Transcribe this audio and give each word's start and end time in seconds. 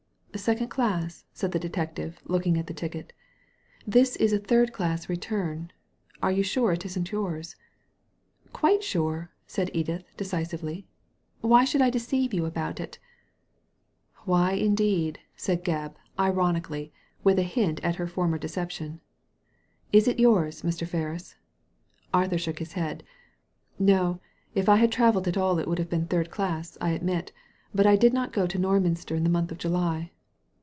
^ 0.33 0.39
Second 0.39 0.71
dass/' 0.71 1.25
said 1.33 1.51
the 1.51 1.59
detective, 1.59 2.21
looking 2.23 2.57
at 2.57 2.65
the 2.67 2.73
ticket; 2.73 3.11
"this 3.85 4.15
is 4.15 4.31
a 4.31 4.39
third 4.39 4.71
class 4.71 5.09
return. 5.09 5.73
Are 6.23 6.31
you 6.31 6.41
sure 6.41 6.71
it 6.71 6.85
isn't 6.85 7.11
yours?" 7.11 7.57
"Quite 8.53 8.81
sure" 8.81 9.29
said 9.45 9.69
Edith, 9.73 10.05
decisively. 10.15 10.87
Why 11.41 11.65
should 11.65 11.81
I 11.81 11.89
deceive 11.89 12.33
you 12.33 12.45
about 12.45 12.79
it? 12.79 12.97
*'" 13.39 13.83
Why, 14.25 14.53
indeed 14.53 15.17
I" 15.21 15.25
said 15.35 15.65
Gebb, 15.65 15.95
ironically, 16.17 16.93
with 17.25 17.37
a 17.37 17.43
hint 17.43 17.83
at 17.83 17.95
her 17.97 18.07
former 18.07 18.37
deception. 18.37 19.01
'* 19.47 19.91
Is 19.91 20.07
it 20.07 20.17
yours, 20.17 20.61
Mr. 20.61 20.87
Ferris?" 20.87 21.35
Arthur 22.13 22.37
shook 22.37 22.59
his 22.59 22.73
head. 22.73 23.03
^No. 23.79 24.21
If 24.55 24.69
I 24.69 24.87
travelled 24.87 25.27
at 25.27 25.35
all 25.37 25.59
it 25.59 25.67
would 25.67 25.89
be 25.89 25.97
third 25.99 26.31
class, 26.31 26.77
I 26.79 26.91
admit 26.91 27.33
But 27.75 27.85
I 27.85 27.97
did 27.97 28.13
not 28.13 28.31
go 28.33 28.47
to 28.47 28.57
Norminster 28.57 29.13
in 29.17 29.25
the 29.25 29.29
month 29.29 29.51
of 29.51 29.57
July." 29.57 30.13